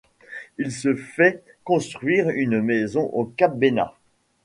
[0.57, 3.93] Il se fait construire une maison au cap Bénat.